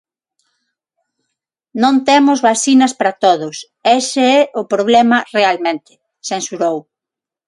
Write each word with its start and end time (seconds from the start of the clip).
"Non 1.81 1.95
temos 2.09 2.39
vacinas 2.49 2.91
para 2.99 3.17
todos, 3.23 3.55
ese 3.99 4.23
é 4.37 4.39
o 4.61 4.63
problema 4.73 5.17
realmente", 5.37 5.91
censurou. 6.29 6.77